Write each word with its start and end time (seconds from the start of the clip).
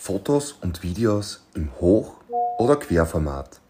Fotos 0.00 0.52
und 0.52 0.84
Videos 0.84 1.40
im 1.54 1.72
Hoch- 1.80 2.14
oder 2.58 2.76
Querformat? 2.76 3.60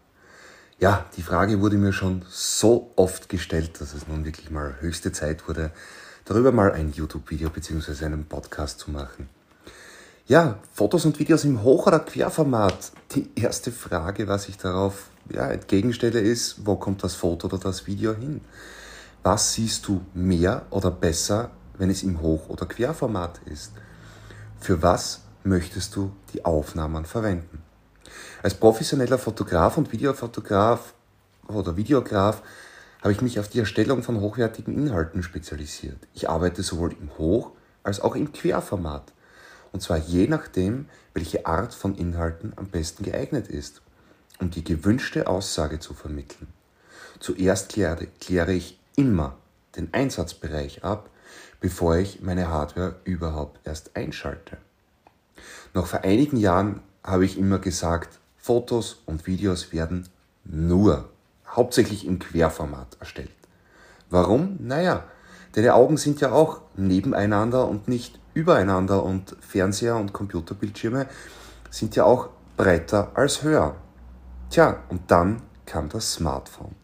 Ja, 0.77 1.05
die 1.17 1.23
Frage 1.23 1.59
wurde 1.59 1.75
mir 1.75 1.91
schon 1.91 2.23
so 2.29 2.91
oft 2.95 3.29
gestellt, 3.29 3.81
dass 3.81 3.95
es 3.95 4.07
nun 4.07 4.25
wirklich 4.25 4.51
mal 4.51 4.75
höchste 4.79 5.11
Zeit 5.11 5.47
wurde, 5.47 5.71
darüber 6.25 6.51
mal 6.51 6.71
ein 6.71 6.93
YouTube-Video 6.93 7.49
bzw. 7.49 8.05
einen 8.05 8.25
Podcast 8.25 8.79
zu 8.79 8.91
machen. 8.91 9.27
Ja, 10.27 10.59
Fotos 10.71 11.03
und 11.05 11.17
Videos 11.17 11.45
im 11.45 11.63
Hoch- 11.63 11.87
oder 11.87 11.99
Querformat. 11.99 12.91
Die 13.15 13.31
erste 13.35 13.71
Frage, 13.71 14.27
was 14.27 14.47
ich 14.47 14.57
darauf 14.57 15.07
ja, 15.31 15.49
entgegenstelle, 15.49 16.19
ist, 16.19 16.63
wo 16.63 16.75
kommt 16.75 17.03
das 17.03 17.15
Foto 17.15 17.47
oder 17.47 17.57
das 17.57 17.87
Video 17.87 18.13
hin? 18.15 18.41
Was 19.23 19.53
siehst 19.53 19.87
du 19.87 20.01
mehr 20.13 20.67
oder 20.69 20.91
besser, 20.91 21.49
wenn 21.79 21.89
es 21.89 22.03
im 22.03 22.21
Hoch- 22.21 22.49
oder 22.49 22.67
Querformat 22.67 23.41
ist? 23.45 23.71
Für 24.59 24.83
was 24.83 25.21
möchtest 25.43 25.95
du 25.95 26.11
die 26.33 26.45
Aufnahmen 26.45 27.05
verwenden? 27.05 27.63
Als 28.43 28.53
professioneller 28.53 29.17
Fotograf 29.17 29.77
und 29.77 29.91
Videofotograf 29.91 30.93
oder 31.47 31.75
Videograf 31.75 32.41
habe 33.01 33.11
ich 33.11 33.21
mich 33.21 33.39
auf 33.39 33.47
die 33.47 33.59
Erstellung 33.59 34.03
von 34.03 34.19
hochwertigen 34.19 34.73
Inhalten 34.73 35.23
spezialisiert. 35.23 35.97
Ich 36.13 36.29
arbeite 36.29 36.63
sowohl 36.63 36.93
im 36.93 37.17
Hoch- 37.17 37.51
als 37.83 38.01
auch 38.01 38.15
im 38.15 38.33
Querformat. 38.33 39.13
Und 39.71 39.81
zwar 39.81 39.97
je 39.97 40.27
nachdem, 40.27 40.87
welche 41.13 41.45
Art 41.45 41.73
von 41.73 41.95
Inhalten 41.95 42.53
am 42.55 42.67
besten 42.67 43.03
geeignet 43.03 43.47
ist, 43.47 43.81
um 44.39 44.49
die 44.49 44.63
gewünschte 44.63 45.27
Aussage 45.27 45.79
zu 45.79 45.93
vermitteln. 45.93 46.47
Zuerst 47.19 47.69
kläre, 47.69 48.07
kläre 48.19 48.53
ich 48.53 48.79
immer 48.95 49.37
den 49.75 49.93
Einsatzbereich 49.93 50.83
ab, 50.83 51.09
bevor 51.59 51.97
ich 51.97 52.21
meine 52.21 52.47
Hardware 52.49 52.95
überhaupt 53.03 53.59
erst 53.65 53.95
einschalte. 53.95 54.57
Noch 55.73 55.87
vor 55.87 56.03
einigen 56.03 56.37
Jahren 56.37 56.81
habe 57.03 57.25
ich 57.25 57.37
immer 57.37 57.59
gesagt, 57.59 58.19
Fotos 58.37 59.01
und 59.05 59.27
Videos 59.27 59.71
werden 59.73 60.07
nur, 60.43 61.09
hauptsächlich 61.47 62.05
im 62.05 62.19
Querformat 62.19 62.97
erstellt. 62.99 63.29
Warum? 64.09 64.57
Naja, 64.59 65.03
deine 65.53 65.75
Augen 65.75 65.97
sind 65.97 66.21
ja 66.21 66.31
auch 66.31 66.61
nebeneinander 66.75 67.67
und 67.67 67.87
nicht 67.87 68.19
übereinander 68.33 69.03
und 69.03 69.35
Fernseher 69.41 69.97
und 69.97 70.13
Computerbildschirme 70.13 71.07
sind 71.69 71.95
ja 71.95 72.05
auch 72.05 72.29
breiter 72.57 73.11
als 73.13 73.43
höher. 73.43 73.75
Tja, 74.49 74.83
und 74.89 75.11
dann 75.11 75.41
kam 75.65 75.89
das 75.89 76.13
Smartphone. 76.13 76.75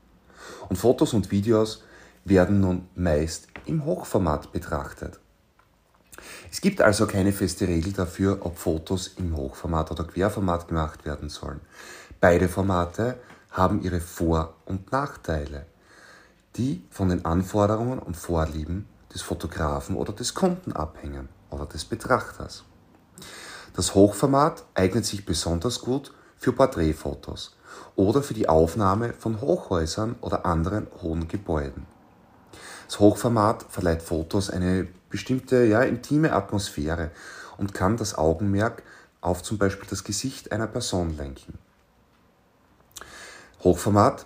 Und 0.69 0.77
Fotos 0.77 1.13
und 1.13 1.31
Videos 1.31 1.83
werden 2.23 2.59
nun 2.59 2.87
meist 2.95 3.47
im 3.65 3.85
Hochformat 3.85 4.51
betrachtet. 4.51 5.19
Es 6.51 6.61
gibt 6.61 6.81
also 6.81 7.07
keine 7.07 7.31
feste 7.31 7.67
Regel 7.67 7.93
dafür, 7.93 8.39
ob 8.41 8.57
Fotos 8.57 9.07
im 9.17 9.35
Hochformat 9.35 9.91
oder 9.91 10.05
Querformat 10.05 10.67
gemacht 10.67 11.05
werden 11.05 11.29
sollen. 11.29 11.61
Beide 12.19 12.47
Formate 12.47 13.17
haben 13.51 13.81
ihre 13.81 13.99
Vor- 13.99 14.55
und 14.65 14.91
Nachteile, 14.91 15.65
die 16.55 16.83
von 16.89 17.09
den 17.09 17.25
Anforderungen 17.25 17.99
und 17.99 18.17
Vorlieben 18.17 18.87
des 19.13 19.21
Fotografen 19.21 19.95
oder 19.95 20.13
des 20.13 20.33
Kunden 20.33 20.73
abhängen 20.73 21.29
oder 21.49 21.65
des 21.65 21.85
Betrachters. 21.85 22.63
Das 23.75 23.95
Hochformat 23.95 24.63
eignet 24.73 25.05
sich 25.05 25.25
besonders 25.25 25.81
gut 25.81 26.13
für 26.37 26.53
Porträtfotos 26.53 27.55
oder 27.95 28.21
für 28.23 28.33
die 28.33 28.47
Aufnahme 28.47 29.13
von 29.13 29.41
Hochhäusern 29.41 30.15
oder 30.21 30.45
anderen 30.45 30.87
hohen 31.01 31.27
Gebäuden. 31.27 31.85
Das 32.87 32.99
Hochformat 32.99 33.65
verleiht 33.69 34.01
Fotos 34.01 34.49
eine 34.49 34.87
bestimmte 35.15 35.63
ja, 35.63 35.81
intime 35.81 36.33
Atmosphäre 36.33 37.09
und 37.57 37.73
kann 37.73 37.95
das 37.95 38.17
Augenmerk 38.17 38.83
auf 39.21 39.43
zum 39.43 39.57
Beispiel 39.57 39.87
das 39.89 40.03
Gesicht 40.03 40.51
einer 40.51 40.67
Person 40.67 41.15
lenken. 41.15 41.57
Hochformat 43.63 44.25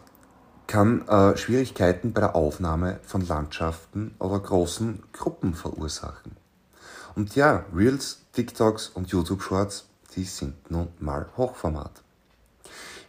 kann 0.66 1.08
äh, 1.08 1.38
Schwierigkeiten 1.38 2.12
bei 2.12 2.22
der 2.22 2.36
Aufnahme 2.36 3.00
von 3.04 3.22
Landschaften 3.28 4.16
oder 4.18 4.40
großen 4.40 5.04
Gruppen 5.14 5.54
verursachen. 5.54 6.36
Und 7.14 7.36
ja, 7.36 7.66
Reels, 7.72 8.22
TikToks 8.34 8.88
und 8.88 9.10
YouTube 9.10 9.44
Shorts, 9.44 9.86
die 10.16 10.24
sind 10.24 10.72
nun 10.72 10.88
mal 10.98 11.28
Hochformat. 11.38 12.02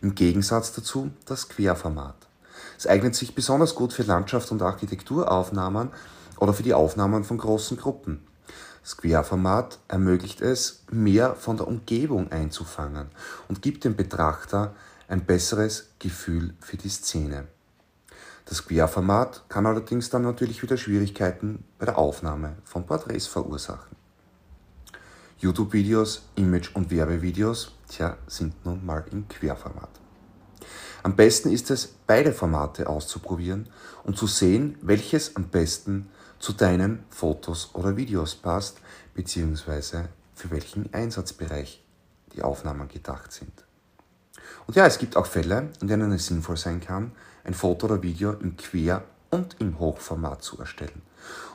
Im 0.03 0.15
Gegensatz 0.15 0.73
dazu 0.73 1.13
das 1.25 1.49
Querformat. 1.49 2.30
Es 2.79 2.87
eignet 2.87 3.15
sich 3.15 3.35
besonders 3.35 3.75
gut 3.75 3.93
für 3.93 4.03
Landschaft- 4.03 4.51
und 4.51 4.63
Architekturaufnahmen 4.63 5.91
oder 6.39 6.53
für 6.53 6.63
die 6.63 6.75
Aufnahmen 6.75 7.25
von 7.25 7.39
großen 7.39 7.77
Gruppen. 7.77 8.27
Das 8.83 8.97
Querformat 8.97 9.79
ermöglicht 9.89 10.41
es, 10.41 10.85
mehr 10.91 11.35
von 11.35 11.57
der 11.57 11.69
Umgebung 11.69 12.33
einzufangen 12.33 13.09
und 13.49 13.63
gibt 13.63 13.85
dem 13.85 13.95
Betrachter 13.95 14.75
ein 15.09 15.25
besseres 15.27 15.91
Gefühl 15.99 16.55
für 16.61 16.77
die 16.77 16.89
Szene. 16.89 17.47
Das 18.47 18.67
Querformat 18.67 19.45
kann 19.49 19.67
allerdings 19.67 20.11
dann 20.11 20.23
natürlich 20.23 20.63
wieder 20.63 20.77
Schwierigkeiten 20.77 21.65
bei 21.79 21.87
der 21.87 21.99
Aufnahme 21.99 22.57
von 22.65 22.87
Porträts 22.87 23.27
verursachen. 23.27 23.97
YouTube-Videos, 25.39 26.23
Image- 26.37 26.75
und 26.75 26.91
Werbevideos, 26.91 27.73
tja, 27.89 28.17
sind 28.27 28.65
nun 28.65 28.85
mal 28.85 29.05
im 29.11 29.29
Querformat. 29.29 30.00
Am 31.03 31.17
besten 31.17 31.51
ist 31.51 31.71
es, 31.71 31.95
beide 32.07 32.33
Formate 32.33 32.89
auszuprobieren 32.89 33.69
und 34.05 34.19
zu 34.19 34.27
sehen, 34.27 34.77
welches 34.83 35.37
am 35.37 35.45
besten 35.45 36.11
zu 36.39 36.53
deinen 36.53 37.05
Fotos 37.11 37.71
oder 37.75 37.97
Videos 37.97 38.35
passt, 38.35 38.79
beziehungsweise 39.15 40.09
für 40.35 40.51
welchen 40.51 40.93
Einsatzbereich 40.93 41.83
die 42.35 42.43
Aufnahmen 42.43 42.89
gedacht 42.89 43.33
sind. 43.33 43.53
Und 44.67 44.77
ja, 44.77 44.87
es 44.87 44.99
gibt 44.99 45.17
auch 45.17 45.27
Fälle, 45.27 45.71
in 45.81 45.89
denen 45.89 46.13
es 46.13 46.27
sinnvoll 46.27 46.57
sein 46.57 46.81
kann, 46.81 47.13
ein 47.45 47.55
Foto 47.55 47.87
oder 47.87 48.03
Video 48.03 48.33
im 48.33 48.57
Quer- 48.57 49.05
und 49.31 49.57
im 49.59 49.79
Hochformat 49.79 50.43
zu 50.43 50.59
erstellen, 50.59 51.03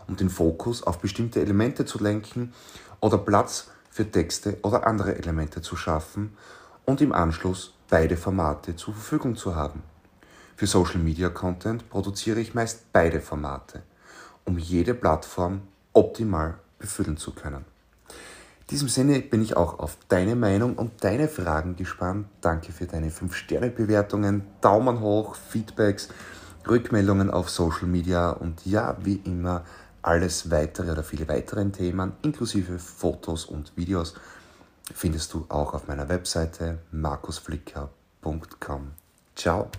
um 0.07 0.15
den 0.15 0.29
Fokus 0.29 0.83
auf 0.83 0.99
bestimmte 0.99 1.41
Elemente 1.41 1.85
zu 1.85 1.99
lenken 1.99 2.53
oder 2.99 3.17
Platz 3.17 3.67
für 3.89 4.09
Texte 4.09 4.57
oder 4.63 4.87
andere 4.87 5.15
Elemente 5.15 5.61
zu 5.61 5.75
schaffen 5.75 6.35
und 6.85 7.01
im 7.01 7.11
Anschluss 7.13 7.74
beide 7.89 8.17
Formate 8.17 8.75
zur 8.75 8.93
Verfügung 8.93 9.35
zu 9.35 9.55
haben. 9.55 9.83
Für 10.55 10.67
Social 10.67 10.99
Media 10.99 11.29
Content 11.29 11.89
produziere 11.89 12.39
ich 12.39 12.53
meist 12.53 12.91
beide 12.93 13.19
Formate, 13.19 13.83
um 14.45 14.57
jede 14.57 14.93
Plattform 14.93 15.61
optimal 15.93 16.55
befüllen 16.79 17.17
zu 17.17 17.33
können. 17.33 17.65
In 18.67 18.67
diesem 18.71 18.87
Sinne 18.87 19.19
bin 19.19 19.43
ich 19.43 19.55
auch 19.55 19.79
auf 19.79 19.97
deine 20.07 20.35
Meinung 20.35 20.75
und 20.75 21.03
deine 21.03 21.27
Fragen 21.27 21.75
gespannt. 21.75 22.27
Danke 22.41 22.71
für 22.71 22.87
deine 22.87 23.11
5-Sterne-Bewertungen, 23.11 24.43
Daumen 24.61 25.01
hoch, 25.01 25.35
Feedbacks, 25.35 26.09
Rückmeldungen 26.67 27.29
auf 27.29 27.49
Social 27.49 27.87
Media 27.87 28.31
und 28.31 28.65
ja, 28.65 28.97
wie 29.03 29.21
immer, 29.25 29.65
alles 30.01 30.49
weitere 30.49 30.91
oder 30.91 31.03
viele 31.03 31.27
weitere 31.27 31.69
Themen, 31.69 32.13
inklusive 32.21 32.79
Fotos 32.79 33.45
und 33.45 33.75
Videos 33.75 34.15
findest 34.93 35.33
du 35.33 35.45
auch 35.49 35.73
auf 35.73 35.87
meiner 35.87 36.09
Webseite 36.09 36.79
markusflicker.com. 36.91 38.91
Ciao! 39.35 39.69